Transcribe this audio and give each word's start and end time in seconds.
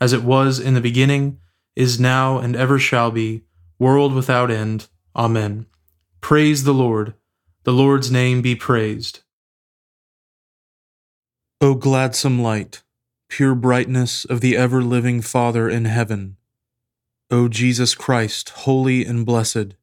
as 0.00 0.12
it 0.12 0.22
was 0.22 0.58
in 0.58 0.74
the 0.74 0.80
beginning, 0.80 1.38
is 1.74 2.00
now, 2.00 2.38
and 2.38 2.56
ever 2.56 2.78
shall 2.78 3.10
be, 3.10 3.42
world 3.78 4.14
without 4.14 4.50
end. 4.50 4.88
Amen. 5.14 5.66
Praise 6.20 6.64
the 6.64 6.74
Lord. 6.74 7.14
The 7.64 7.72
Lord's 7.72 8.10
name 8.10 8.42
be 8.42 8.54
praised. 8.54 9.20
O 11.60 11.74
gladsome 11.74 12.40
light, 12.40 12.82
pure 13.28 13.54
brightness 13.54 14.24
of 14.24 14.40
the 14.40 14.56
ever 14.56 14.82
living 14.82 15.20
Father 15.22 15.68
in 15.68 15.86
heaven, 15.86 16.36
O 17.30 17.48
Jesus 17.48 17.94
Christ, 17.94 18.50
holy 18.50 19.04
and 19.04 19.24
blessed, 19.26 19.74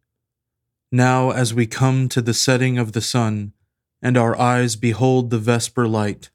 now 0.91 1.31
as 1.31 1.53
we 1.53 1.66
come 1.66 2.07
to 2.09 2.22
the 2.22 2.34
setting 2.34 2.78
of 2.78 2.91
the 2.91 3.01
sun, 3.01 3.53
and 4.01 4.18
our 4.18 4.40
eyes 4.40 4.75
behold 4.75 5.30
the 5.30 5.40
vesper 5.40 5.88
light, 5.88 6.30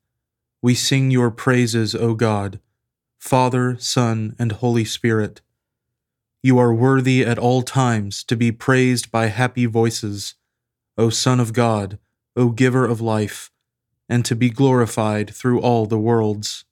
we 0.60 0.75
sing 0.75 1.10
your 1.10 1.31
praises, 1.31 1.95
O 1.95 2.15
God 2.15 2.60
Father, 3.19 3.77
Son, 3.79 4.34
and 4.39 4.53
Holy 4.53 4.84
Spirit. 4.84 5.41
You 6.43 6.59
are 6.59 6.73
worthy 6.73 7.25
at 7.25 7.39
all 7.39 7.62
times 7.62 8.23
to 8.25 8.37
be 8.37 8.53
praised 8.53 9.11
by 9.11 9.27
happy 9.27 9.67
voices, 9.67 10.34
O 10.97 11.11
Son 11.11 11.41
of 11.41 11.53
God, 11.53 11.99
O 12.37 12.51
Giver 12.51 12.87
of 12.87 13.01
life, 13.01 13.51
and 14.09 14.25
to 14.25 14.37
be 14.37 14.51
glorified 14.51 15.34
through 15.34 15.61
all 15.61 15.84
the 15.84 15.99
worlds. 15.99 16.65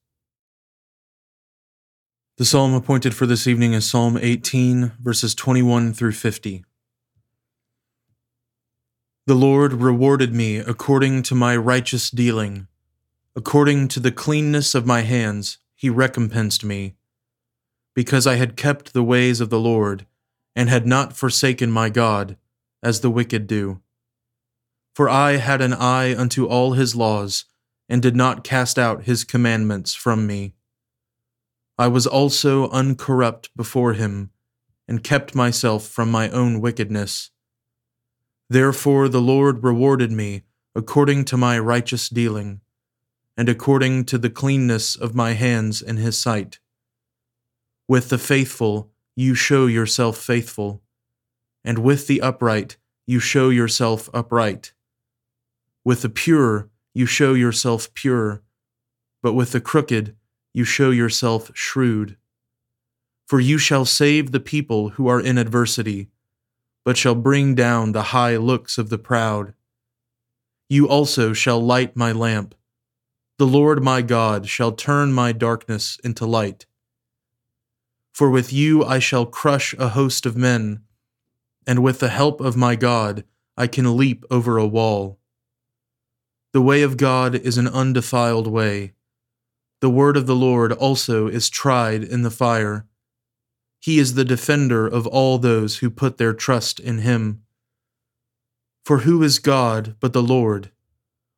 The 2.38 2.44
psalm 2.44 2.74
appointed 2.74 3.14
for 3.14 3.26
this 3.26 3.46
evening 3.46 3.72
is 3.72 3.88
Psalm 3.88 4.16
18, 4.16 4.92
verses 5.00 5.34
21 5.34 5.94
through 5.94 6.12
50. 6.12 6.64
The 9.26 9.34
Lord 9.34 9.72
rewarded 9.72 10.32
me 10.32 10.58
according 10.58 11.24
to 11.24 11.34
my 11.34 11.56
righteous 11.56 12.10
dealing, 12.10 12.68
according 13.34 13.88
to 13.88 14.00
the 14.00 14.12
cleanness 14.12 14.74
of 14.74 14.86
my 14.86 15.00
hands 15.00 15.58
he 15.76 15.90
recompensed 15.90 16.64
me, 16.64 16.96
because 17.94 18.26
I 18.26 18.34
had 18.34 18.56
kept 18.56 18.92
the 18.92 19.04
ways 19.04 19.40
of 19.40 19.50
the 19.50 19.60
Lord, 19.60 20.06
and 20.56 20.68
had 20.68 20.86
not 20.86 21.14
forsaken 21.14 21.70
my 21.70 21.90
God, 21.90 22.36
as 22.82 23.00
the 23.00 23.10
wicked 23.10 23.46
do. 23.46 23.80
For 24.94 25.08
I 25.08 25.32
had 25.36 25.60
an 25.60 25.74
eye 25.74 26.16
unto 26.16 26.46
all 26.46 26.72
his 26.72 26.96
laws, 26.96 27.44
and 27.88 28.02
did 28.02 28.16
not 28.16 28.42
cast 28.42 28.78
out 28.78 29.04
his 29.04 29.22
commandments 29.22 29.94
from 29.94 30.26
me. 30.26 30.54
I 31.78 31.88
was 31.88 32.06
also 32.06 32.70
uncorrupt 32.70 33.54
before 33.54 33.92
him, 33.92 34.30
and 34.88 35.04
kept 35.04 35.34
myself 35.34 35.86
from 35.86 36.10
my 36.10 36.30
own 36.30 36.60
wickedness. 36.62 37.30
Therefore 38.48 39.08
the 39.08 39.20
Lord 39.20 39.62
rewarded 39.62 40.10
me 40.10 40.44
according 40.74 41.24
to 41.26 41.36
my 41.36 41.58
righteous 41.58 42.08
dealing 42.08 42.60
and 43.36 43.48
according 43.48 44.04
to 44.06 44.18
the 44.18 44.30
cleanness 44.30 44.96
of 44.96 45.14
my 45.14 45.32
hands 45.32 45.82
in 45.82 45.96
his 45.96 46.16
sight. 46.16 46.58
With 47.88 48.08
the 48.08 48.18
faithful 48.18 48.90
you 49.14 49.34
show 49.34 49.66
yourself 49.66 50.16
faithful, 50.16 50.82
and 51.64 51.78
with 51.78 52.06
the 52.06 52.20
upright 52.20 52.76
you 53.06 53.20
show 53.20 53.50
yourself 53.50 54.08
upright. 54.12 54.72
With 55.84 56.02
the 56.02 56.08
pure 56.08 56.70
you 56.94 57.06
show 57.06 57.34
yourself 57.34 57.92
pure, 57.94 58.42
but 59.22 59.34
with 59.34 59.52
the 59.52 59.60
crooked 59.60 60.16
you 60.54 60.64
show 60.64 60.90
yourself 60.90 61.50
shrewd. 61.54 62.16
For 63.26 63.40
you 63.40 63.58
shall 63.58 63.84
save 63.84 64.32
the 64.32 64.40
people 64.40 64.90
who 64.90 65.08
are 65.08 65.20
in 65.20 65.36
adversity, 65.36 66.08
but 66.84 66.96
shall 66.96 67.14
bring 67.14 67.54
down 67.54 67.92
the 67.92 68.04
high 68.14 68.36
looks 68.36 68.78
of 68.78 68.88
the 68.88 68.98
proud. 68.98 69.54
You 70.68 70.88
also 70.88 71.32
shall 71.32 71.60
light 71.60 71.96
my 71.96 72.12
lamp. 72.12 72.54
The 73.38 73.46
Lord 73.46 73.84
my 73.84 74.00
God 74.00 74.48
shall 74.48 74.72
turn 74.72 75.12
my 75.12 75.32
darkness 75.32 75.98
into 76.02 76.24
light. 76.24 76.64
For 78.14 78.30
with 78.30 78.50
you 78.50 78.82
I 78.82 78.98
shall 78.98 79.26
crush 79.26 79.74
a 79.74 79.90
host 79.90 80.24
of 80.24 80.38
men, 80.38 80.80
and 81.66 81.82
with 81.82 81.98
the 82.00 82.08
help 82.08 82.40
of 82.40 82.56
my 82.56 82.76
God 82.76 83.24
I 83.54 83.66
can 83.66 83.94
leap 83.94 84.24
over 84.30 84.56
a 84.56 84.66
wall. 84.66 85.18
The 86.54 86.62
way 86.62 86.80
of 86.80 86.96
God 86.96 87.34
is 87.34 87.58
an 87.58 87.68
undefiled 87.68 88.46
way. 88.46 88.94
The 89.82 89.90
word 89.90 90.16
of 90.16 90.26
the 90.26 90.34
Lord 90.34 90.72
also 90.72 91.26
is 91.26 91.50
tried 91.50 92.02
in 92.02 92.22
the 92.22 92.30
fire. 92.30 92.86
He 93.78 93.98
is 93.98 94.14
the 94.14 94.24
defender 94.24 94.86
of 94.86 95.06
all 95.06 95.36
those 95.36 95.78
who 95.78 95.90
put 95.90 96.16
their 96.16 96.32
trust 96.32 96.80
in 96.80 97.00
him. 97.00 97.42
For 98.86 99.00
who 99.00 99.22
is 99.22 99.38
God 99.38 99.96
but 100.00 100.14
the 100.14 100.22
Lord? 100.22 100.70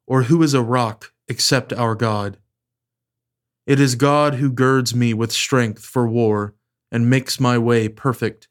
Or 0.06 0.25
who 0.25 0.44
is 0.44 0.55
a 0.55 0.62
rock 0.62 1.12
except 1.29 1.73
our 1.73 1.95
God. 1.95 2.39
It 3.67 3.79
is 3.79 3.97
God 3.97 4.37
who 4.37 4.51
girds 4.51 4.95
me 4.95 5.13
with 5.13 5.31
strength 5.31 5.85
for 5.85 6.09
war 6.09 6.55
and 6.91 7.11
makes 7.11 7.39
my 7.39 7.59
way 7.59 7.89
perfect. 7.89 8.49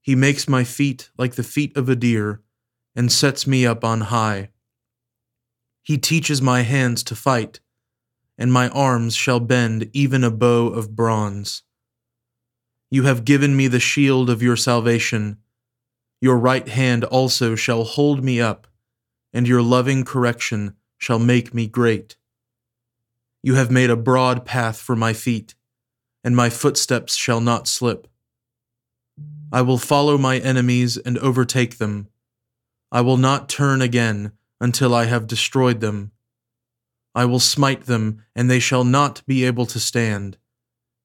He 0.00 0.16
makes 0.16 0.48
my 0.48 0.64
feet 0.64 1.10
like 1.16 1.36
the 1.36 1.44
feet 1.44 1.76
of 1.76 1.88
a 1.88 1.94
deer 1.94 2.42
and 2.96 3.12
sets 3.12 3.46
me 3.46 3.64
up 3.64 3.84
on 3.84 4.00
high. 4.00 4.50
He 5.82 5.96
teaches 5.96 6.42
my 6.42 6.62
hands 6.62 7.02
to 7.04 7.14
fight, 7.14 7.60
and 8.36 8.52
my 8.52 8.68
arms 8.70 9.14
shall 9.14 9.40
bend 9.40 9.88
even 9.92 10.24
a 10.24 10.30
bow 10.30 10.66
of 10.68 10.96
bronze. 10.96 11.62
You 12.90 13.04
have 13.04 13.24
given 13.24 13.56
me 13.56 13.68
the 13.68 13.78
shield 13.78 14.28
of 14.28 14.42
your 14.42 14.56
salvation. 14.56 15.38
Your 16.20 16.36
right 16.36 16.68
hand 16.68 17.04
also 17.04 17.54
shall 17.54 17.84
hold 17.84 18.24
me 18.24 18.40
up, 18.40 18.66
and 19.32 19.46
your 19.46 19.62
loving 19.62 20.04
correction 20.04 20.74
shall 21.00 21.18
make 21.18 21.52
me 21.52 21.66
great. 21.66 22.16
You 23.42 23.54
have 23.54 23.70
made 23.70 23.90
a 23.90 23.96
broad 23.96 24.44
path 24.44 24.78
for 24.78 24.94
my 24.94 25.12
feet, 25.12 25.54
and 26.22 26.36
my 26.36 26.50
footsteps 26.50 27.16
shall 27.16 27.40
not 27.40 27.66
slip. 27.66 28.06
I 29.50 29.62
will 29.62 29.78
follow 29.78 30.16
my 30.16 30.38
enemies 30.38 30.96
and 30.96 31.18
overtake 31.18 31.78
them. 31.78 32.08
I 32.92 33.00
will 33.00 33.16
not 33.16 33.48
turn 33.48 33.82
again 33.82 34.32
until 34.60 34.94
I 34.94 35.06
have 35.06 35.26
destroyed 35.26 35.80
them. 35.80 36.12
I 37.14 37.24
will 37.24 37.40
smite 37.40 37.86
them, 37.86 38.22
and 38.36 38.50
they 38.50 38.60
shall 38.60 38.84
not 38.84 39.22
be 39.26 39.44
able 39.44 39.66
to 39.66 39.80
stand. 39.80 40.36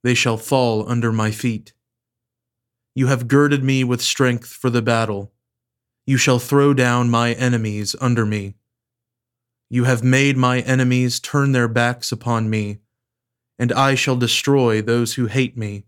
They 0.04 0.14
shall 0.14 0.38
fall 0.38 0.88
under 0.88 1.12
my 1.12 1.32
feet. 1.32 1.74
You 2.94 3.08
have 3.08 3.28
girded 3.28 3.64
me 3.64 3.84
with 3.84 4.02
strength 4.02 4.48
for 4.48 4.70
the 4.70 4.82
battle. 4.82 5.32
You 6.06 6.18
shall 6.18 6.38
throw 6.38 6.74
down 6.74 7.10
my 7.10 7.34
enemies 7.34 7.96
under 8.00 8.26
me. 8.26 8.56
You 9.70 9.86
have 9.86 10.04
made 10.04 10.38
my 10.38 10.60
enemies 10.62 11.20
turn 11.20 11.52
their 11.52 11.68
backs 11.68 12.12
upon 12.12 12.50
me, 12.50 12.80
and 13.58 13.72
I 13.72 13.96
shall 13.96 14.16
destroy 14.16 14.82
those 14.82 15.16
who 15.16 15.26
hate 15.28 15.58
me. 15.58 15.86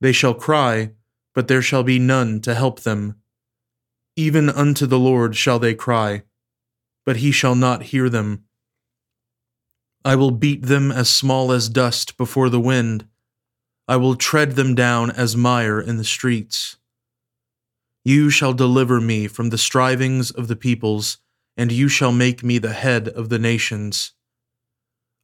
They 0.00 0.12
shall 0.12 0.34
cry, 0.34 0.92
but 1.34 1.48
there 1.48 1.62
shall 1.62 1.82
be 1.82 1.98
none 1.98 2.40
to 2.42 2.54
help 2.54 2.80
them. 2.80 3.16
Even 4.16 4.48
unto 4.48 4.86
the 4.86 4.98
Lord 4.98 5.36
shall 5.36 5.58
they 5.58 5.74
cry, 5.74 6.24
but 7.06 7.16
he 7.16 7.32
shall 7.32 7.54
not 7.54 7.84
hear 7.84 8.08
them. 8.08 8.44
I 10.04 10.16
will 10.16 10.30
beat 10.30 10.62
them 10.62 10.90
as 10.90 11.08
small 11.08 11.52
as 11.52 11.68
dust 11.68 12.16
before 12.16 12.48
the 12.48 12.60
wind. 12.60 13.06
I 13.86 13.96
will 13.96 14.16
tread 14.16 14.52
them 14.52 14.74
down 14.74 15.10
as 15.10 15.36
mire 15.36 15.80
in 15.80 15.96
the 15.96 16.04
streets. 16.04 16.76
You 18.04 18.30
shall 18.30 18.54
deliver 18.54 19.00
me 19.00 19.26
from 19.28 19.50
the 19.50 19.58
strivings 19.58 20.30
of 20.30 20.48
the 20.48 20.56
peoples, 20.56 21.18
and 21.56 21.70
you 21.72 21.88
shall 21.88 22.12
make 22.12 22.42
me 22.42 22.58
the 22.58 22.72
head 22.72 23.08
of 23.08 23.28
the 23.28 23.38
nations. 23.38 24.12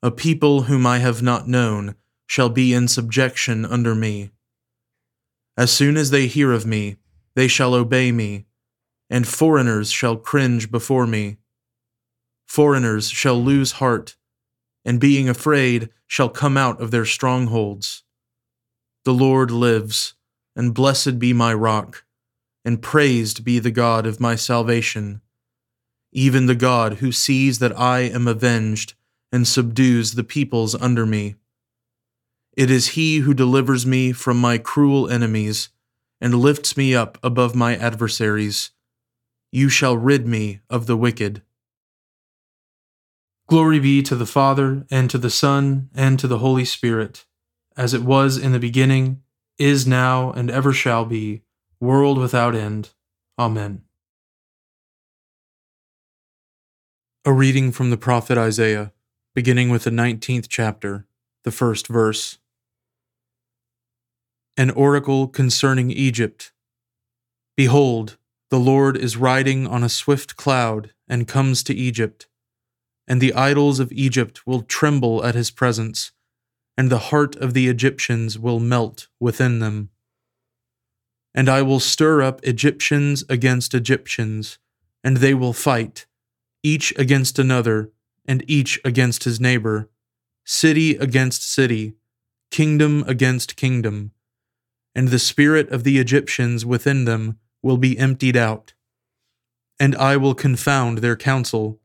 A 0.02 0.10
people 0.10 0.62
whom 0.62 0.86
I 0.86 0.98
have 0.98 1.22
not 1.22 1.48
known 1.48 1.94
shall 2.26 2.48
be 2.48 2.72
in 2.72 2.88
subjection 2.88 3.64
under 3.64 3.94
me. 3.94 4.30
As 5.56 5.70
soon 5.70 5.96
as 5.96 6.10
they 6.10 6.26
hear 6.26 6.52
of 6.52 6.66
me, 6.66 6.96
they 7.34 7.48
shall 7.48 7.74
obey 7.74 8.12
me, 8.12 8.46
and 9.08 9.26
foreigners 9.26 9.90
shall 9.90 10.16
cringe 10.16 10.70
before 10.70 11.06
me. 11.06 11.38
Foreigners 12.46 13.08
shall 13.08 13.42
lose 13.42 13.72
heart 13.72 14.16
and 14.86 15.00
being 15.00 15.28
afraid 15.28 15.90
shall 16.06 16.28
come 16.28 16.56
out 16.56 16.80
of 16.80 16.92
their 16.92 17.04
strongholds. 17.04 18.04
The 19.04 19.12
Lord 19.12 19.50
lives, 19.50 20.14
and 20.54 20.72
blessed 20.72 21.18
be 21.18 21.32
my 21.32 21.52
rock, 21.52 22.04
and 22.64 22.80
praised 22.80 23.44
be 23.44 23.58
the 23.58 23.72
God 23.72 24.06
of 24.06 24.20
my 24.20 24.36
salvation, 24.36 25.20
even 26.16 26.46
the 26.46 26.54
God 26.54 26.94
who 26.94 27.12
sees 27.12 27.58
that 27.58 27.78
I 27.78 28.00
am 28.00 28.26
avenged 28.26 28.94
and 29.30 29.46
subdues 29.46 30.14
the 30.14 30.24
peoples 30.24 30.74
under 30.74 31.04
me. 31.04 31.34
It 32.56 32.70
is 32.70 32.88
he 32.88 33.18
who 33.18 33.34
delivers 33.34 33.84
me 33.84 34.12
from 34.12 34.40
my 34.40 34.56
cruel 34.56 35.10
enemies 35.10 35.68
and 36.18 36.34
lifts 36.34 36.74
me 36.74 36.94
up 36.94 37.18
above 37.22 37.54
my 37.54 37.76
adversaries. 37.76 38.70
You 39.52 39.68
shall 39.68 39.98
rid 39.98 40.26
me 40.26 40.60
of 40.70 40.86
the 40.86 40.96
wicked. 40.96 41.42
Glory 43.46 43.78
be 43.78 44.02
to 44.02 44.16
the 44.16 44.26
Father, 44.26 44.86
and 44.90 45.10
to 45.10 45.18
the 45.18 45.30
Son, 45.30 45.90
and 45.94 46.18
to 46.18 46.26
the 46.26 46.38
Holy 46.38 46.64
Spirit, 46.64 47.26
as 47.76 47.92
it 47.92 48.02
was 48.02 48.38
in 48.38 48.52
the 48.52 48.58
beginning, 48.58 49.22
is 49.58 49.86
now, 49.86 50.32
and 50.32 50.50
ever 50.50 50.72
shall 50.72 51.04
be, 51.04 51.42
world 51.78 52.16
without 52.16 52.54
end. 52.56 52.90
Amen. 53.38 53.85
A 57.26 57.32
reading 57.32 57.72
from 57.72 57.90
the 57.90 57.98
prophet 57.98 58.38
Isaiah, 58.38 58.92
beginning 59.34 59.68
with 59.68 59.84
the 59.84 59.90
nineteenth 59.90 60.48
chapter, 60.48 61.06
the 61.44 61.50
first 61.50 61.88
verse. 61.88 62.38
An 64.56 64.70
oracle 64.70 65.28
concerning 65.28 65.90
Egypt. 65.90 66.52
Behold, 67.56 68.16
the 68.48 68.60
Lord 68.60 68.96
is 68.96 69.18
riding 69.18 69.66
on 69.66 69.82
a 69.84 69.90
swift 69.90 70.36
cloud 70.36 70.92
and 71.06 71.28
comes 71.28 71.62
to 71.64 71.74
Egypt 71.74 72.28
and 73.08 73.20
the 73.20 73.34
idols 73.34 73.78
of 73.78 73.92
Egypt 73.92 74.46
will 74.46 74.62
tremble 74.62 75.24
at 75.24 75.34
his 75.34 75.50
presence, 75.50 76.12
and 76.76 76.90
the 76.90 77.10
heart 77.10 77.36
of 77.36 77.54
the 77.54 77.68
Egyptians 77.68 78.38
will 78.38 78.58
melt 78.58 79.08
within 79.20 79.60
them. 79.60 79.90
And 81.34 81.48
I 81.48 81.62
will 81.62 81.80
stir 81.80 82.22
up 82.22 82.40
Egyptians 82.42 83.24
against 83.28 83.74
Egyptians, 83.74 84.58
and 85.04 85.18
they 85.18 85.34
will 85.34 85.52
fight, 85.52 86.06
each 86.62 86.92
against 86.98 87.38
another, 87.38 87.90
and 88.26 88.44
each 88.48 88.80
against 88.84 89.24
his 89.24 89.40
neighbor, 89.40 89.88
city 90.44 90.96
against 90.96 91.50
city, 91.50 91.94
kingdom 92.50 93.04
against 93.06 93.56
kingdom. 93.56 94.12
And 94.94 95.08
the 95.08 95.18
spirit 95.18 95.68
of 95.70 95.84
the 95.84 95.98
Egyptians 95.98 96.64
within 96.64 97.04
them 97.04 97.38
will 97.62 97.76
be 97.76 97.98
emptied 97.98 98.36
out. 98.36 98.74
And 99.78 99.94
I 99.96 100.16
will 100.16 100.34
confound 100.34 100.98
their 100.98 101.16
counsel 101.16 101.80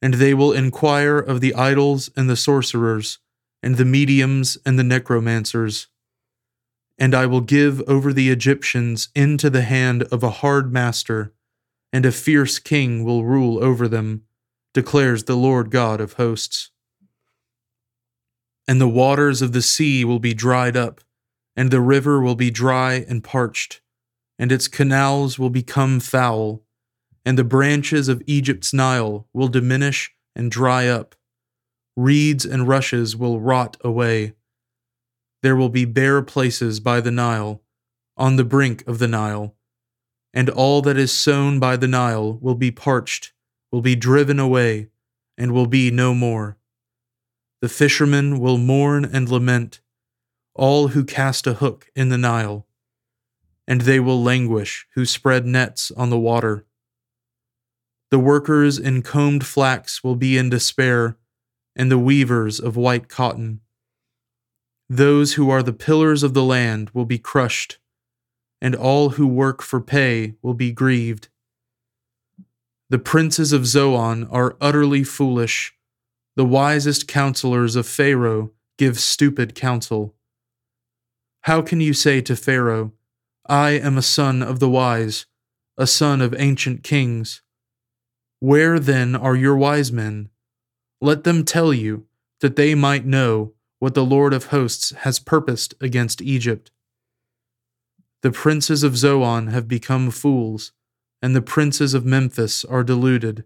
and 0.00 0.14
they 0.14 0.34
will 0.34 0.52
inquire 0.52 1.18
of 1.18 1.40
the 1.40 1.54
idols 1.54 2.10
and 2.16 2.30
the 2.30 2.36
sorcerers, 2.36 3.18
and 3.62 3.76
the 3.76 3.84
mediums 3.84 4.56
and 4.64 4.78
the 4.78 4.84
necromancers. 4.84 5.88
And 6.98 7.14
I 7.14 7.26
will 7.26 7.40
give 7.40 7.80
over 7.82 8.12
the 8.12 8.30
Egyptians 8.30 9.08
into 9.14 9.50
the 9.50 9.62
hand 9.62 10.04
of 10.04 10.22
a 10.22 10.30
hard 10.30 10.72
master, 10.72 11.32
and 11.92 12.04
a 12.04 12.12
fierce 12.12 12.58
king 12.58 13.04
will 13.04 13.24
rule 13.24 13.62
over 13.62 13.88
them, 13.88 14.22
declares 14.74 15.24
the 15.24 15.36
Lord 15.36 15.70
God 15.70 16.00
of 16.00 16.14
hosts. 16.14 16.70
And 18.66 18.80
the 18.80 18.88
waters 18.88 19.40
of 19.40 19.52
the 19.52 19.62
sea 19.62 20.04
will 20.04 20.18
be 20.18 20.34
dried 20.34 20.76
up, 20.76 21.00
and 21.56 21.70
the 21.70 21.80
river 21.80 22.20
will 22.20 22.34
be 22.34 22.50
dry 22.50 23.04
and 23.08 23.24
parched, 23.24 23.80
and 24.38 24.52
its 24.52 24.68
canals 24.68 25.38
will 25.38 25.50
become 25.50 26.00
foul 26.00 26.62
and 27.28 27.36
the 27.36 27.44
branches 27.44 28.08
of 28.08 28.22
Egypt's 28.26 28.72
Nile 28.72 29.28
will 29.34 29.48
diminish 29.48 30.10
and 30.34 30.50
dry 30.50 30.88
up. 30.88 31.14
Reeds 31.94 32.46
and 32.46 32.66
rushes 32.66 33.14
will 33.16 33.38
rot 33.38 33.76
away. 33.82 34.32
There 35.42 35.54
will 35.54 35.68
be 35.68 35.84
bare 35.84 36.22
places 36.22 36.80
by 36.80 37.02
the 37.02 37.10
Nile, 37.10 37.60
on 38.16 38.36
the 38.36 38.44
brink 38.44 38.82
of 38.86 38.98
the 38.98 39.08
Nile, 39.08 39.54
and 40.32 40.50
all 40.50 40.82
that 40.82 40.96
is 40.96 41.12
sown 41.12 41.58
by 41.58 41.76
the 41.76 41.88
Nile 41.88 42.38
will 42.40 42.54
be 42.54 42.70
parched, 42.70 43.32
will 43.72 43.80
be 43.80 43.96
driven 43.96 44.38
away, 44.38 44.88
and 45.36 45.52
will 45.52 45.66
be 45.66 45.90
no 45.90 46.14
more. 46.14 46.58
The 47.60 47.68
fishermen 47.68 48.38
will 48.38 48.58
mourn 48.58 49.04
and 49.04 49.28
lament, 49.28 49.80
all 50.54 50.88
who 50.88 51.04
cast 51.04 51.46
a 51.46 51.54
hook 51.54 51.90
in 51.94 52.08
the 52.08 52.18
Nile, 52.18 52.66
and 53.66 53.82
they 53.82 54.00
will 54.00 54.22
languish 54.22 54.86
who 54.94 55.04
spread 55.04 55.46
nets 55.46 55.90
on 55.92 56.10
the 56.10 56.18
water. 56.18 56.64
The 58.10 58.18
workers 58.18 58.78
in 58.78 59.02
combed 59.02 59.44
flax 59.46 60.02
will 60.02 60.16
be 60.16 60.38
in 60.38 60.50
despair, 60.50 61.18
and 61.76 61.90
the 61.90 61.98
weavers 61.98 62.58
of 62.58 62.76
white 62.76 63.08
cotton. 63.08 63.60
Those 64.88 65.34
who 65.34 65.50
are 65.50 65.62
the 65.62 65.72
pillars 65.72 66.22
of 66.22 66.32
the 66.32 66.42
land 66.42 66.90
will 66.90 67.04
be 67.04 67.18
crushed, 67.18 67.78
and 68.60 68.74
all 68.74 69.10
who 69.10 69.26
work 69.26 69.62
for 69.62 69.80
pay 69.80 70.34
will 70.42 70.54
be 70.54 70.72
grieved. 70.72 71.28
The 72.90 72.98
princes 72.98 73.52
of 73.52 73.66
Zoan 73.66 74.24
are 74.24 74.56
utterly 74.60 75.04
foolish. 75.04 75.74
The 76.36 76.44
wisest 76.44 77.06
counselors 77.06 77.76
of 77.76 77.86
Pharaoh 77.86 78.52
give 78.78 78.98
stupid 78.98 79.54
counsel. 79.54 80.14
How 81.42 81.62
can 81.62 81.80
you 81.80 81.92
say 81.92 82.20
to 82.22 82.36
Pharaoh, 82.36 82.92
I 83.46 83.70
am 83.70 83.98
a 83.98 84.02
son 84.02 84.42
of 84.42 84.60
the 84.60 84.68
wise, 84.68 85.26
a 85.76 85.86
son 85.86 86.20
of 86.20 86.34
ancient 86.38 86.82
kings? 86.82 87.42
Where 88.40 88.78
then 88.78 89.16
are 89.16 89.36
your 89.36 89.56
wise 89.56 89.92
men? 89.92 90.30
Let 91.00 91.24
them 91.24 91.44
tell 91.44 91.72
you, 91.72 92.06
that 92.40 92.56
they 92.56 92.74
might 92.74 93.04
know 93.04 93.52
what 93.78 93.94
the 93.94 94.04
Lord 94.04 94.32
of 94.32 94.46
hosts 94.46 94.90
has 94.98 95.18
purposed 95.18 95.74
against 95.80 96.22
Egypt. 96.22 96.70
The 98.22 98.32
princes 98.32 98.82
of 98.82 98.96
Zoan 98.96 99.46
have 99.48 99.68
become 99.68 100.10
fools, 100.10 100.72
and 101.22 101.36
the 101.36 101.42
princes 101.42 101.94
of 101.94 102.04
Memphis 102.04 102.64
are 102.64 102.82
deluded. 102.82 103.44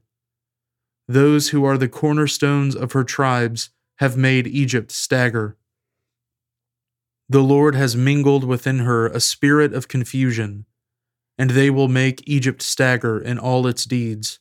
Those 1.07 1.51
who 1.51 1.65
are 1.65 1.77
the 1.77 1.89
cornerstones 1.89 2.75
of 2.75 2.93
her 2.93 3.05
tribes 3.05 3.71
have 3.99 4.17
made 4.17 4.47
Egypt 4.47 4.91
stagger. 4.91 5.59
The 7.29 7.43
Lord 7.43 7.75
has 7.75 7.97
mingled 7.97 8.45
within 8.45 8.81
her 8.81 9.07
a 9.07 9.21
spirit 9.21 9.75
of 9.75 9.89
confusion, 9.89 10.65
and 11.37 11.51
they 11.51 11.69
will 11.69 11.89
make 11.89 12.27
Egypt 12.27 12.63
stagger 12.63 13.19
in 13.19 13.39
all 13.39 13.67
its 13.67 13.85
deeds 13.85 14.39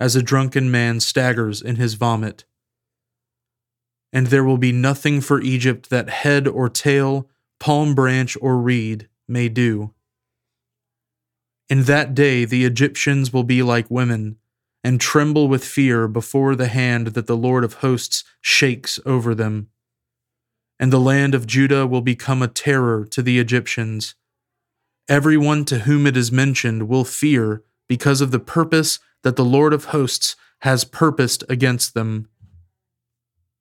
as 0.00 0.16
a 0.16 0.22
drunken 0.22 0.70
man 0.70 1.00
staggers 1.00 1.60
in 1.60 1.76
his 1.76 1.94
vomit. 1.94 2.44
And 4.14 4.28
there 4.28 4.44
will 4.44 4.58
be 4.58 4.72
nothing 4.72 5.20
for 5.20 5.42
Egypt 5.42 5.90
that 5.90 6.08
head 6.08 6.48
or 6.48 6.70
tail, 6.70 7.28
palm 7.60 7.94
branch 7.94 8.36
or 8.40 8.56
reed 8.56 9.08
may 9.28 9.48
do. 9.48 9.92
In 11.68 11.84
that 11.84 12.14
day 12.14 12.44
the 12.44 12.64
Egyptians 12.64 13.32
will 13.32 13.44
be 13.44 13.62
like 13.62 13.90
women, 13.90 14.38
and 14.82 15.00
tremble 15.00 15.48
with 15.48 15.64
fear 15.64 16.08
before 16.08 16.54
the 16.54 16.68
hand 16.68 17.08
that 17.08 17.26
the 17.26 17.36
Lord 17.36 17.64
of 17.64 17.74
hosts 17.74 18.24
shakes 18.40 18.98
over 19.04 19.34
them. 19.34 19.68
And 20.80 20.92
the 20.92 21.00
land 21.00 21.34
of 21.34 21.46
Judah 21.46 21.86
will 21.86 22.00
become 22.00 22.40
a 22.40 22.48
terror 22.48 23.04
to 23.06 23.20
the 23.20 23.38
Egyptians. 23.38 24.14
Everyone 25.08 25.64
to 25.66 25.80
whom 25.80 26.06
it 26.06 26.16
is 26.16 26.30
mentioned 26.30 26.88
will 26.88 27.04
fear 27.04 27.64
because 27.88 28.20
of 28.20 28.30
the 28.30 28.38
purpose 28.38 28.98
that 29.22 29.36
the 29.36 29.44
Lord 29.44 29.72
of 29.72 29.86
hosts 29.86 30.36
has 30.60 30.84
purposed 30.84 31.44
against 31.48 31.94
them. 31.94 32.28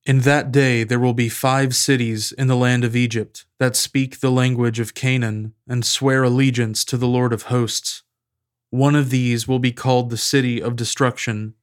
In 0.08 0.22
that 0.22 0.54
day 0.54 0.86
there 0.86 1.02
will 1.02 1.14
be 1.14 1.28
five 1.28 1.76
cities 1.76 2.32
in 2.32 2.48
the 2.48 2.56
land 2.56 2.86
of 2.86 2.96
Egypt 2.96 3.46
that 3.60 3.76
speak 3.76 4.22
the 4.22 4.32
language 4.32 4.80
of 4.80 4.94
Canaan 4.94 5.54
and 5.68 5.84
swear 5.86 6.24
allegiance 6.24 6.86
to 6.86 6.96
the 6.96 7.10
Lord 7.10 7.34
of 7.34 7.44
hosts. 7.44 8.04
One 8.70 8.96
of 8.96 9.10
these 9.10 9.50
will 9.50 9.60
be 9.60 9.74
called 9.74 10.10
the 10.10 10.16
city 10.16 10.62
of 10.62 10.78
destruction. 10.78 11.56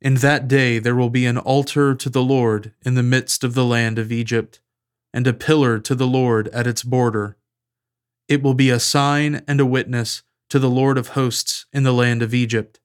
In 0.00 0.14
that 0.16 0.48
day 0.48 0.78
there 0.78 0.96
will 0.96 1.10
be 1.10 1.26
an 1.26 1.36
altar 1.36 1.94
to 1.94 2.08
the 2.08 2.22
Lord 2.22 2.72
in 2.82 2.94
the 2.94 3.02
midst 3.02 3.44
of 3.44 3.52
the 3.52 3.66
land 3.66 3.98
of 3.98 4.10
Egypt, 4.10 4.60
and 5.12 5.26
a 5.26 5.34
pillar 5.34 5.78
to 5.80 5.94
the 5.94 6.06
Lord 6.06 6.48
at 6.48 6.66
its 6.66 6.82
border. 6.82 7.36
It 8.26 8.42
will 8.42 8.54
be 8.54 8.70
a 8.70 8.80
sign 8.80 9.42
and 9.46 9.60
a 9.60 9.66
witness 9.66 10.22
to 10.48 10.58
the 10.58 10.70
Lord 10.70 10.96
of 10.96 11.08
hosts 11.08 11.66
in 11.74 11.82
the 11.82 11.92
land 11.92 12.22
of 12.22 12.32
Egypt. 12.32 12.80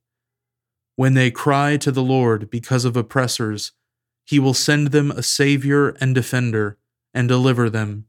When 0.98 1.14
they 1.14 1.32
cry 1.32 1.78
to 1.78 1.94
the 1.94 2.04
Lord 2.04 2.50
because 2.50 2.84
of 2.84 2.98
oppressors, 2.98 3.72
he 4.28 4.40
will 4.40 4.54
send 4.54 4.88
them 4.88 5.10
a 5.10 5.24
Savior 5.24 5.92
and 6.02 6.14
defender, 6.14 6.78
and 7.14 7.30
deliver 7.30 7.70
them. 7.70 8.06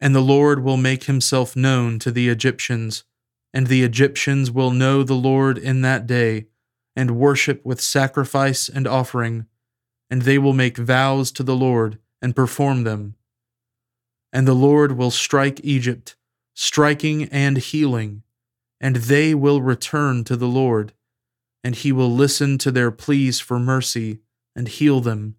And 0.00 0.14
the 0.14 0.22
Lord 0.22 0.64
will 0.64 0.78
make 0.78 1.04
himself 1.04 1.54
known 1.54 1.98
to 1.98 2.10
the 2.10 2.30
Egyptians, 2.30 3.04
and 3.52 3.66
the 3.66 3.82
Egyptians 3.82 4.50
will 4.50 4.70
know 4.70 5.02
the 5.02 5.12
Lord 5.12 5.58
in 5.58 5.82
that 5.82 6.06
day, 6.06 6.46
and 6.96 7.18
worship 7.18 7.62
with 7.62 7.82
sacrifice 7.82 8.70
and 8.70 8.86
offering, 8.86 9.44
and 10.08 10.22
they 10.22 10.38
will 10.38 10.54
make 10.54 10.78
vows 10.78 11.30
to 11.32 11.42
the 11.42 11.54
Lord 11.54 11.98
and 12.22 12.34
perform 12.34 12.84
them. 12.84 13.16
And 14.32 14.48
the 14.48 14.54
Lord 14.54 14.92
will 14.92 15.10
strike 15.10 15.60
Egypt, 15.62 16.16
striking 16.54 17.24
and 17.24 17.58
healing, 17.58 18.22
and 18.80 18.96
they 18.96 19.34
will 19.34 19.60
return 19.60 20.24
to 20.24 20.36
the 20.36 20.48
Lord, 20.48 20.94
and 21.62 21.74
he 21.74 21.92
will 21.92 22.10
listen 22.10 22.56
to 22.56 22.70
their 22.70 22.90
pleas 22.90 23.40
for 23.40 23.58
mercy 23.58 24.20
and 24.60 24.68
heal 24.68 25.00
them. 25.00 25.36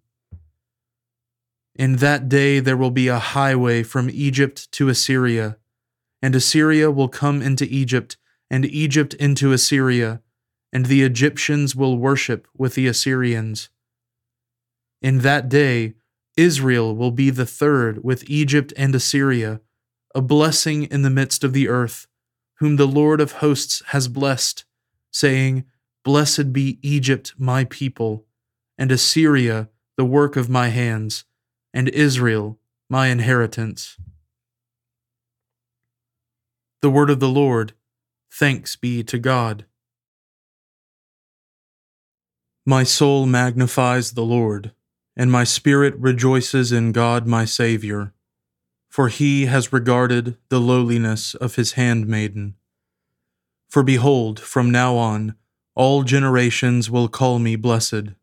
In 1.76 1.98
that 1.98 2.28
day 2.28 2.58
there 2.58 2.76
will 2.76 2.90
be 2.90 3.06
a 3.06 3.20
highway 3.20 3.84
from 3.84 4.10
Egypt 4.10 4.70
to 4.72 4.88
Assyria, 4.88 5.58
and 6.20 6.34
Assyria 6.34 6.90
will 6.90 7.06
come 7.06 7.40
into 7.40 7.64
Egypt, 7.66 8.16
and 8.50 8.64
Egypt 8.64 9.14
into 9.14 9.52
Assyria, 9.52 10.22
and 10.72 10.86
the 10.86 11.04
Egyptians 11.04 11.76
will 11.76 11.96
worship 11.96 12.48
with 12.58 12.74
the 12.74 12.88
Assyrians. 12.88 13.68
In 15.00 15.18
that 15.18 15.48
day, 15.48 15.94
Israel 16.36 16.96
will 16.96 17.12
be 17.12 17.30
the 17.30 17.46
third 17.46 18.02
with 18.02 18.28
Egypt 18.28 18.72
and 18.76 18.92
Assyria, 18.92 19.60
a 20.16 20.20
blessing 20.20 20.82
in 20.86 21.02
the 21.02 21.10
midst 21.10 21.44
of 21.44 21.52
the 21.52 21.68
earth, 21.68 22.08
whom 22.54 22.74
the 22.74 22.88
Lord 22.88 23.20
of 23.20 23.34
hosts 23.34 23.84
has 23.94 24.08
blessed, 24.08 24.64
saying, 25.12 25.62
Blessed 26.02 26.52
be 26.52 26.80
Egypt, 26.82 27.34
my 27.38 27.66
people, 27.66 28.26
and 28.82 28.90
Assyria, 28.90 29.68
the 29.96 30.04
work 30.04 30.34
of 30.34 30.48
my 30.48 30.66
hands, 30.66 31.24
and 31.72 31.88
Israel, 31.90 32.58
my 32.90 33.06
inheritance. 33.06 33.96
The 36.80 36.90
word 36.90 37.08
of 37.08 37.20
the 37.20 37.28
Lord, 37.28 37.74
thanks 38.28 38.74
be 38.74 39.04
to 39.04 39.20
God. 39.20 39.66
My 42.66 42.82
soul 42.82 43.24
magnifies 43.24 44.14
the 44.14 44.24
Lord 44.24 44.72
and 45.16 45.30
my 45.30 45.44
spirit 45.44 45.94
rejoices 45.96 46.72
in 46.72 46.90
God 46.90 47.24
my 47.24 47.44
Saviour, 47.44 48.12
for 48.88 49.06
he 49.06 49.46
has 49.46 49.72
regarded 49.72 50.36
the 50.48 50.60
lowliness 50.60 51.36
of 51.36 51.54
his 51.54 51.74
handmaiden. 51.74 52.56
For 53.68 53.84
behold, 53.84 54.40
from 54.40 54.72
now 54.72 54.96
on, 54.96 55.36
all 55.76 56.02
generations 56.02 56.90
will 56.90 57.06
call 57.06 57.38
me 57.38 57.54
blessed. 57.54 58.16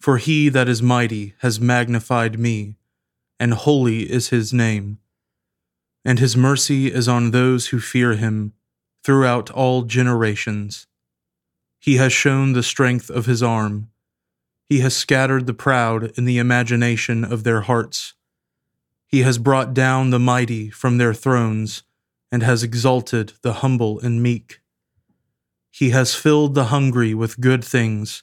For 0.00 0.18
he 0.18 0.48
that 0.48 0.68
is 0.68 0.82
mighty 0.82 1.34
has 1.38 1.60
magnified 1.60 2.38
me, 2.38 2.76
and 3.38 3.54
holy 3.54 4.10
is 4.10 4.30
his 4.30 4.52
name. 4.52 4.98
And 6.04 6.18
his 6.18 6.36
mercy 6.36 6.92
is 6.92 7.06
on 7.06 7.30
those 7.30 7.68
who 7.68 7.78
fear 7.78 8.14
him 8.14 8.54
throughout 9.04 9.50
all 9.50 9.82
generations. 9.82 10.86
He 11.78 11.96
has 11.96 12.12
shown 12.12 12.54
the 12.54 12.62
strength 12.62 13.10
of 13.10 13.26
his 13.26 13.42
arm 13.42 13.90
he 14.70 14.78
has 14.78 14.96
scattered 14.96 15.48
the 15.48 15.52
proud 15.52 16.16
in 16.16 16.26
the 16.26 16.38
imagination 16.38 17.24
of 17.24 17.42
their 17.42 17.62
hearts. 17.62 18.14
He 19.08 19.22
has 19.22 19.36
brought 19.36 19.74
down 19.74 20.10
the 20.10 20.20
mighty 20.20 20.70
from 20.70 20.96
their 20.96 21.12
thrones 21.12 21.82
and 22.30 22.44
has 22.44 22.62
exalted 22.62 23.32
the 23.42 23.54
humble 23.54 23.98
and 23.98 24.22
meek. 24.22 24.60
He 25.72 25.90
has 25.90 26.14
filled 26.14 26.54
the 26.54 26.66
hungry 26.66 27.14
with 27.14 27.40
good 27.40 27.64
things, 27.64 28.22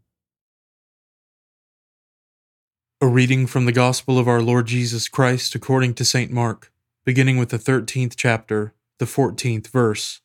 A 3.03 3.07
reading 3.07 3.47
from 3.47 3.65
the 3.65 3.71
Gospel 3.71 4.19
of 4.19 4.27
our 4.27 4.43
Lord 4.43 4.67
Jesus 4.67 5.07
Christ 5.07 5.55
according 5.55 5.95
to 5.95 6.05
St. 6.05 6.29
Mark, 6.29 6.71
beginning 7.03 7.37
with 7.37 7.49
the 7.49 7.57
13th 7.57 8.13
chapter, 8.15 8.75
the 8.99 9.05
14th 9.05 9.69
verse. 9.69 10.21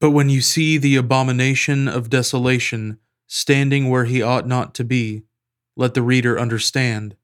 But 0.00 0.12
when 0.12 0.30
you 0.30 0.40
see 0.40 0.78
the 0.78 0.94
abomination 0.94 1.88
of 1.88 2.10
desolation 2.10 3.00
standing 3.26 3.90
where 3.90 4.04
he 4.04 4.22
ought 4.22 4.46
not 4.46 4.72
to 4.74 4.84
be, 4.84 5.24
let 5.76 5.94
the 5.94 6.02
reader 6.02 6.38
understand. 6.38 7.16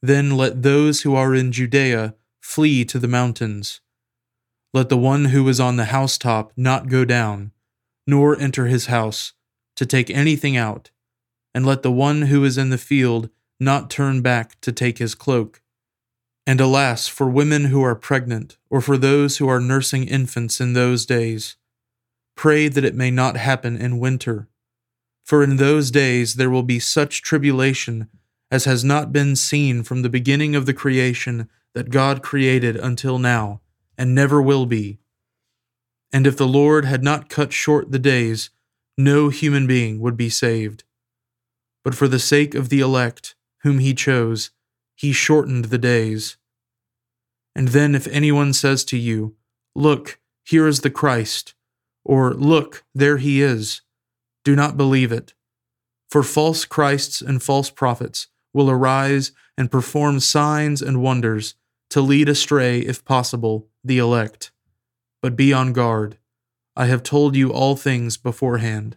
Then 0.00 0.36
let 0.36 0.62
those 0.62 1.02
who 1.02 1.16
are 1.16 1.34
in 1.34 1.50
Judea 1.50 2.14
flee 2.40 2.84
to 2.84 3.00
the 3.00 3.08
mountains. 3.08 3.80
Let 4.72 4.88
the 4.88 4.96
one 4.96 5.26
who 5.26 5.48
is 5.48 5.58
on 5.58 5.74
the 5.74 5.86
housetop 5.86 6.52
not 6.56 6.88
go 6.88 7.04
down, 7.04 7.50
nor 8.06 8.38
enter 8.38 8.66
his 8.66 8.86
house, 8.86 9.32
to 9.74 9.84
take 9.84 10.10
anything 10.10 10.56
out, 10.56 10.92
and 11.56 11.66
let 11.66 11.82
the 11.82 11.90
one 11.90 12.22
who 12.22 12.44
is 12.44 12.56
in 12.56 12.70
the 12.70 12.78
field 12.78 13.28
not 13.58 13.90
turn 13.90 14.22
back 14.22 14.60
to 14.60 14.70
take 14.70 14.98
his 14.98 15.16
cloak. 15.16 15.60
And 16.46 16.60
alas, 16.60 17.08
for 17.08 17.28
women 17.28 17.64
who 17.64 17.82
are 17.82 17.96
pregnant, 17.96 18.58
or 18.70 18.80
for 18.80 18.96
those 18.96 19.38
who 19.38 19.48
are 19.48 19.58
nursing 19.58 20.06
infants 20.06 20.60
in 20.60 20.74
those 20.74 21.04
days, 21.04 21.56
pray 22.36 22.68
that 22.68 22.84
it 22.84 22.94
may 22.94 23.10
not 23.10 23.36
happen 23.36 23.76
in 23.76 23.98
winter 23.98 24.48
for 25.26 25.42
in 25.42 25.56
those 25.56 25.90
days 25.90 26.34
there 26.34 26.48
will 26.48 26.62
be 26.62 26.78
such 26.78 27.20
tribulation 27.20 28.08
as 28.48 28.64
has 28.64 28.84
not 28.84 29.12
been 29.12 29.34
seen 29.34 29.82
from 29.82 30.02
the 30.02 30.08
beginning 30.08 30.54
of 30.54 30.66
the 30.66 30.72
creation 30.72 31.48
that 31.74 31.90
God 31.90 32.22
created 32.22 32.76
until 32.76 33.18
now, 33.18 33.60
and 33.98 34.14
never 34.14 34.40
will 34.40 34.66
be. 34.66 35.00
And 36.12 36.28
if 36.28 36.36
the 36.36 36.46
Lord 36.46 36.84
had 36.84 37.02
not 37.02 37.28
cut 37.28 37.52
short 37.52 37.90
the 37.90 37.98
days, 37.98 38.50
no 38.96 39.30
human 39.30 39.66
being 39.66 39.98
would 39.98 40.16
be 40.16 40.28
saved. 40.28 40.84
But 41.86 41.94
for 41.94 42.08
the 42.08 42.18
sake 42.18 42.56
of 42.56 42.68
the 42.68 42.80
elect, 42.80 43.36
whom 43.62 43.78
he 43.78 43.94
chose, 43.94 44.50
he 44.96 45.12
shortened 45.12 45.66
the 45.66 45.78
days. 45.78 46.36
And 47.54 47.68
then 47.68 47.94
if 47.94 48.08
anyone 48.08 48.54
says 48.54 48.84
to 48.86 48.96
you, 48.96 49.36
Look, 49.76 50.18
here 50.44 50.66
is 50.66 50.80
the 50.80 50.90
Christ, 50.90 51.54
or 52.04 52.34
Look, 52.34 52.82
there 52.92 53.18
he 53.18 53.40
is, 53.40 53.82
do 54.44 54.56
not 54.56 54.76
believe 54.76 55.12
it. 55.12 55.34
For 56.10 56.24
false 56.24 56.64
Christs 56.64 57.20
and 57.20 57.40
false 57.40 57.70
prophets 57.70 58.26
will 58.52 58.68
arise 58.68 59.30
and 59.56 59.70
perform 59.70 60.18
signs 60.18 60.82
and 60.82 61.00
wonders 61.00 61.54
to 61.90 62.00
lead 62.00 62.28
astray, 62.28 62.80
if 62.80 63.04
possible, 63.04 63.68
the 63.84 63.98
elect. 63.98 64.50
But 65.22 65.36
be 65.36 65.52
on 65.52 65.72
guard. 65.72 66.18
I 66.74 66.86
have 66.86 67.04
told 67.04 67.36
you 67.36 67.52
all 67.52 67.76
things 67.76 68.16
beforehand. 68.16 68.96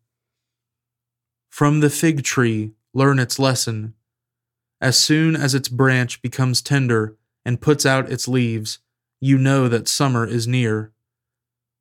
From 1.51 1.81
the 1.81 1.89
fig 1.89 2.23
tree, 2.23 2.71
learn 2.93 3.19
its 3.19 3.37
lesson. 3.37 3.93
As 4.79 4.97
soon 4.97 5.35
as 5.35 5.53
its 5.53 5.67
branch 5.67 6.21
becomes 6.21 6.61
tender 6.61 7.17
and 7.45 7.59
puts 7.59 7.85
out 7.85 8.09
its 8.09 8.25
leaves, 8.25 8.79
you 9.19 9.37
know 9.37 9.67
that 9.67 9.89
summer 9.89 10.25
is 10.25 10.47
near. 10.47 10.93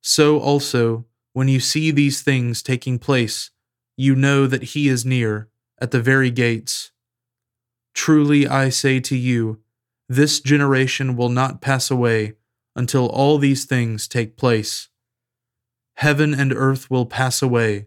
So 0.03 0.41
also, 0.41 1.07
when 1.33 1.47
you 1.47 1.61
see 1.61 1.93
these 1.93 2.21
things 2.21 2.63
taking 2.63 2.99
place, 2.99 3.53
you 3.97 4.17
know 4.17 4.49
that 4.49 4.75
he 4.75 4.89
is 4.89 5.07
near, 5.07 5.49
at 5.79 5.93
the 5.93 6.03
very 6.03 6.33
gates. 6.33 6.91
Truly 7.95 8.49
I 8.49 8.71
say 8.71 8.99
to 8.99 9.17
you, 9.17 9.61
this 10.09 10.41
generation 10.41 11.17
will 11.17 11.29
not 11.29 11.61
pass 11.61 11.93
away 11.93 12.35
until 12.75 13.07
all 13.07 13.39
these 13.39 13.67
things 13.67 14.09
take 14.09 14.37
place. 14.37 14.89
Heaven 15.95 16.35
and 16.35 16.53
earth 16.53 16.91
will 16.91 17.07
pass 17.07 17.41
away, 17.41 17.87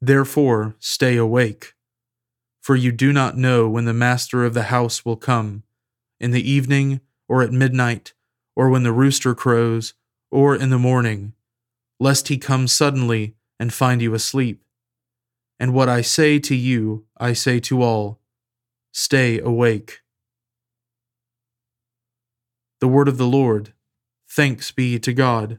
Therefore, 0.00 0.76
stay 0.78 1.16
awake, 1.16 1.74
for 2.60 2.76
you 2.76 2.92
do 2.92 3.12
not 3.12 3.36
know 3.36 3.68
when 3.68 3.84
the 3.84 3.94
master 3.94 4.44
of 4.44 4.54
the 4.54 4.64
house 4.64 5.04
will 5.04 5.16
come, 5.16 5.62
in 6.20 6.30
the 6.30 6.50
evening, 6.50 7.00
or 7.28 7.42
at 7.42 7.52
midnight, 7.52 8.12
or 8.54 8.68
when 8.68 8.82
the 8.82 8.92
rooster 8.92 9.34
crows, 9.34 9.94
or 10.30 10.54
in 10.54 10.70
the 10.70 10.78
morning, 10.78 11.32
lest 11.98 12.28
he 12.28 12.38
come 12.38 12.68
suddenly 12.68 13.34
and 13.58 13.72
find 13.72 14.02
you 14.02 14.14
asleep. 14.14 14.62
And 15.58 15.72
what 15.72 15.88
I 15.88 16.02
say 16.02 16.38
to 16.40 16.54
you, 16.54 17.06
I 17.16 17.32
say 17.32 17.60
to 17.60 17.82
all 17.82 18.20
stay 18.92 19.38
awake. 19.38 20.00
The 22.80 22.88
word 22.88 23.08
of 23.08 23.16
the 23.16 23.26
Lord. 23.26 23.72
Thanks 24.28 24.70
be 24.70 24.98
to 24.98 25.12
God. 25.12 25.58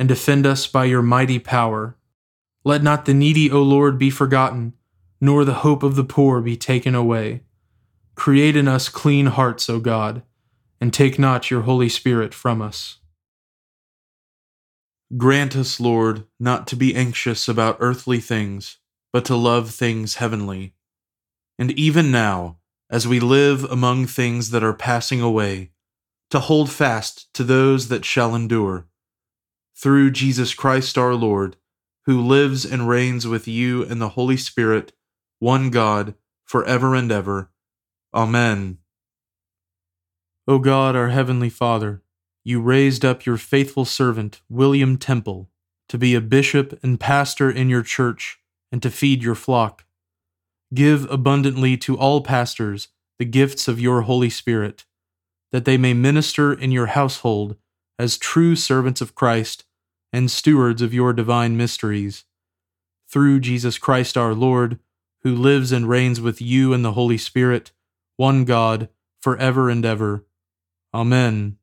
and 0.00 0.08
defend 0.08 0.46
us 0.46 0.66
by 0.66 0.86
your 0.86 1.02
mighty 1.02 1.38
power. 1.38 1.94
Let 2.64 2.82
not 2.82 3.04
the 3.04 3.12
needy, 3.12 3.50
O 3.50 3.62
Lord, 3.62 3.98
be 3.98 4.08
forgotten, 4.08 4.72
nor 5.20 5.44
the 5.44 5.60
hope 5.60 5.82
of 5.82 5.94
the 5.94 6.04
poor 6.04 6.40
be 6.40 6.56
taken 6.56 6.94
away. 6.94 7.42
Create 8.14 8.56
in 8.56 8.66
us 8.66 8.88
clean 8.88 9.26
hearts, 9.26 9.68
O 9.68 9.78
God, 9.78 10.22
and 10.80 10.90
take 10.90 11.18
not 11.18 11.50
your 11.50 11.62
Holy 11.62 11.90
Spirit 11.90 12.32
from 12.32 12.62
us. 12.62 12.96
Grant 15.18 15.54
us, 15.54 15.78
Lord, 15.78 16.24
not 16.38 16.66
to 16.68 16.76
be 16.76 16.94
anxious 16.94 17.46
about 17.46 17.76
earthly 17.78 18.20
things, 18.20 18.78
but 19.12 19.26
to 19.26 19.36
love 19.36 19.70
things 19.70 20.14
heavenly. 20.14 20.72
And 21.58 21.72
even 21.72 22.10
now, 22.10 22.56
as 22.88 23.06
we 23.06 23.20
live 23.20 23.64
among 23.64 24.06
things 24.06 24.48
that 24.48 24.64
are 24.64 24.72
passing 24.72 25.20
away, 25.20 25.72
to 26.30 26.40
hold 26.40 26.70
fast 26.70 27.30
to 27.34 27.44
those 27.44 27.88
that 27.88 28.06
shall 28.06 28.34
endure 28.34 28.86
through 29.80 30.10
Jesus 30.10 30.52
Christ 30.52 30.98
our 30.98 31.14
Lord, 31.14 31.56
who 32.04 32.20
lives 32.20 32.66
and 32.66 32.86
reigns 32.86 33.26
with 33.26 33.48
you 33.48 33.82
in 33.82 33.98
the 33.98 34.10
Holy 34.10 34.36
Spirit, 34.36 34.92
one 35.38 35.70
God, 35.70 36.14
for 36.44 36.64
ever 36.66 36.94
and 36.94 37.10
ever. 37.10 37.50
Amen. 38.12 38.76
O 40.46 40.58
God, 40.58 40.94
our 40.96 41.08
heavenly 41.08 41.48
Father, 41.48 42.02
you 42.44 42.60
raised 42.60 43.06
up 43.06 43.24
your 43.24 43.38
faithful 43.38 43.86
servant, 43.86 44.42
William 44.50 44.98
Temple, 44.98 45.48
to 45.88 45.96
be 45.96 46.14
a 46.14 46.20
bishop 46.20 46.78
and 46.82 47.00
pastor 47.00 47.50
in 47.50 47.70
your 47.70 47.82
church 47.82 48.38
and 48.70 48.82
to 48.82 48.90
feed 48.90 49.22
your 49.22 49.34
flock. 49.34 49.86
Give 50.74 51.10
abundantly 51.10 51.78
to 51.78 51.96
all 51.96 52.20
pastors 52.20 52.88
the 53.18 53.24
gifts 53.24 53.66
of 53.66 53.80
your 53.80 54.02
Holy 54.02 54.30
Spirit, 54.30 54.84
that 55.52 55.64
they 55.64 55.78
may 55.78 55.94
minister 55.94 56.52
in 56.52 56.70
your 56.70 56.86
household 56.86 57.56
as 57.98 58.18
true 58.18 58.54
servants 58.54 59.00
of 59.00 59.14
Christ 59.14 59.64
and 60.12 60.30
stewards 60.30 60.82
of 60.82 60.94
your 60.94 61.12
divine 61.12 61.56
mysteries. 61.56 62.24
Through 63.08 63.40
Jesus 63.40 63.78
Christ 63.78 64.16
our 64.16 64.34
Lord, 64.34 64.78
who 65.22 65.34
lives 65.34 65.72
and 65.72 65.88
reigns 65.88 66.20
with 66.20 66.40
you 66.40 66.72
in 66.72 66.82
the 66.82 66.92
Holy 66.92 67.18
Spirit, 67.18 67.72
one 68.16 68.44
God, 68.44 68.88
for 69.20 69.36
ever 69.36 69.68
and 69.68 69.84
ever. 69.84 70.24
Amen. 70.94 71.58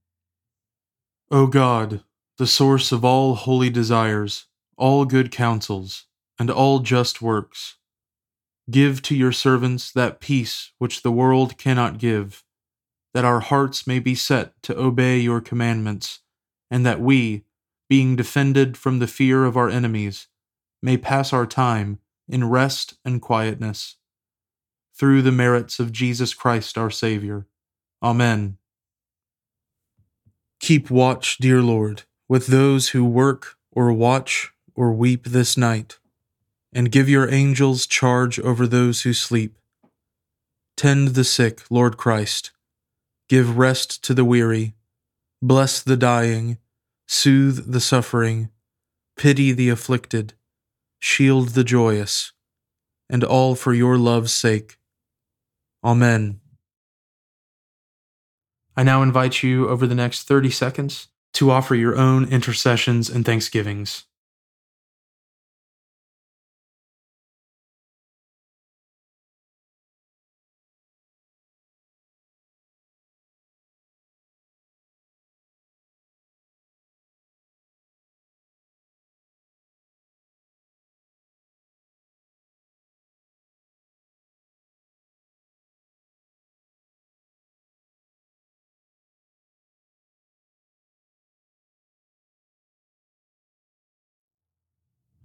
O 1.31 1.47
God, 1.47 2.03
the 2.37 2.47
source 2.47 2.91
of 2.91 3.03
all 3.03 3.35
holy 3.35 3.69
desires, 3.69 4.45
all 4.77 5.05
good 5.05 5.31
counsels, 5.31 6.05
and 6.39 6.49
all 6.51 6.79
just 6.79 7.21
works, 7.21 7.77
give 8.69 9.01
to 9.01 9.15
your 9.15 9.31
servants 9.31 9.91
that 9.91 10.19
peace 10.19 10.71
which 10.77 11.01
the 11.01 11.11
world 11.11 11.57
cannot 11.57 11.97
give, 11.97 12.43
that 13.13 13.25
our 13.25 13.39
hearts 13.39 13.87
may 13.87 13.99
be 13.99 14.13
set 14.13 14.53
to 14.61 14.77
obey 14.77 15.17
your 15.17 15.41
commandments, 15.41 16.19
and 16.69 16.85
that 16.85 17.01
we, 17.01 17.43
being 17.89 18.15
defended 18.15 18.77
from 18.77 18.99
the 18.99 19.07
fear 19.07 19.45
of 19.45 19.55
our 19.55 19.69
enemies, 19.69 20.27
may 20.81 20.97
pass 20.97 21.33
our 21.33 21.45
time 21.45 21.99
in 22.27 22.49
rest 22.49 22.95
and 23.05 23.21
quietness. 23.21 23.95
Through 24.95 25.21
the 25.21 25.31
merits 25.31 25.79
of 25.79 25.91
Jesus 25.91 26.33
Christ 26.33 26.77
our 26.77 26.89
Savior. 26.89 27.47
Amen. 28.01 28.57
Keep 30.59 30.89
watch, 30.89 31.37
dear 31.37 31.61
Lord, 31.61 32.03
with 32.27 32.47
those 32.47 32.89
who 32.89 33.05
work 33.05 33.55
or 33.71 33.93
watch 33.93 34.51
or 34.75 34.91
weep 34.91 35.25
this 35.25 35.55
night, 35.55 35.99
and 36.73 36.91
give 36.91 37.07
your 37.07 37.31
angels 37.31 37.85
charge 37.85 38.39
over 38.39 38.67
those 38.67 39.03
who 39.03 39.13
sleep. 39.13 39.57
Tend 40.75 41.09
the 41.09 41.23
sick, 41.23 41.61
Lord 41.69 41.97
Christ. 41.97 42.51
Give 43.29 43.57
rest 43.57 44.03
to 44.03 44.13
the 44.13 44.25
weary. 44.25 44.75
Bless 45.41 45.81
the 45.81 45.97
dying 45.97 46.57
soothe 47.07 47.71
the 47.71 47.79
suffering, 47.79 48.49
pity 49.15 49.51
the 49.51 49.69
afflicted, 49.69 50.33
shield 50.99 51.49
the 51.49 51.63
joyous, 51.63 52.33
and 53.09 53.23
all 53.23 53.55
for 53.55 53.73
your 53.73 53.97
love's 53.97 54.33
sake. 54.33 54.77
Amen. 55.83 56.41
I 58.75 58.83
now 58.83 59.01
invite 59.01 59.41
you 59.41 59.69
over 59.69 59.87
the 59.87 59.95
next 59.95 60.27
30 60.27 60.51
seconds 60.51 61.07
to 61.33 61.51
offer 61.51 61.75
your 61.75 61.95
own 61.95 62.25
intercessions 62.29 63.09
and 63.09 63.25
thanksgivings. 63.25 64.06